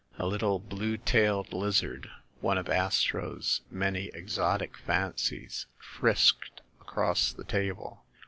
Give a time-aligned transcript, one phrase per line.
[0.17, 2.09] A little blue tailed lizard,
[2.39, 8.03] one of Astro's many exotic fancies, frisked across the table.